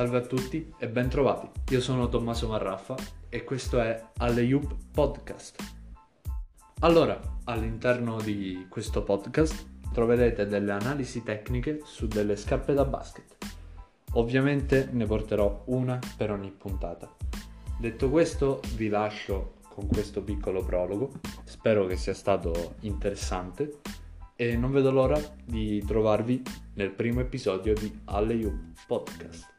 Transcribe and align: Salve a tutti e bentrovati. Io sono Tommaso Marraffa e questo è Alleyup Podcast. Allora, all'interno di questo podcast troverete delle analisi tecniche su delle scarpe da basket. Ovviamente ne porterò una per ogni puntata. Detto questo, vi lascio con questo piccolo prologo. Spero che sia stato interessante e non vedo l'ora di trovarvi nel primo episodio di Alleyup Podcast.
Salve 0.00 0.16
a 0.16 0.22
tutti 0.22 0.72
e 0.78 0.88
bentrovati. 0.88 1.46
Io 1.74 1.80
sono 1.82 2.08
Tommaso 2.08 2.48
Marraffa 2.48 2.94
e 3.28 3.44
questo 3.44 3.78
è 3.80 4.02
Alleyup 4.16 4.74
Podcast. 4.90 5.62
Allora, 6.78 7.20
all'interno 7.44 8.18
di 8.18 8.64
questo 8.70 9.02
podcast 9.02 9.66
troverete 9.92 10.46
delle 10.46 10.72
analisi 10.72 11.22
tecniche 11.22 11.82
su 11.84 12.06
delle 12.06 12.36
scarpe 12.36 12.72
da 12.72 12.86
basket. 12.86 13.36
Ovviamente 14.12 14.88
ne 14.90 15.04
porterò 15.04 15.64
una 15.66 15.98
per 16.16 16.30
ogni 16.30 16.50
puntata. 16.50 17.14
Detto 17.78 18.08
questo, 18.08 18.62
vi 18.76 18.88
lascio 18.88 19.56
con 19.68 19.86
questo 19.86 20.22
piccolo 20.22 20.64
prologo. 20.64 21.10
Spero 21.44 21.84
che 21.84 21.96
sia 21.96 22.14
stato 22.14 22.76
interessante 22.80 23.80
e 24.34 24.56
non 24.56 24.72
vedo 24.72 24.90
l'ora 24.90 25.20
di 25.44 25.84
trovarvi 25.86 26.42
nel 26.76 26.90
primo 26.90 27.20
episodio 27.20 27.74
di 27.74 28.00
Alleyup 28.06 28.86
Podcast. 28.86 29.58